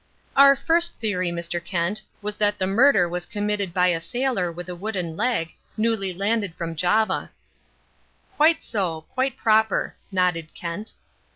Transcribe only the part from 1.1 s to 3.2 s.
Mr. Kent, was that the murder